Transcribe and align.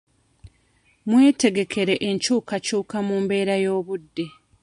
Mwetegekere 1.09 1.95
enkyukakyuka 2.09 2.97
mu 3.07 3.15
mbeera 3.23 3.55
y'obudde. 3.63 4.25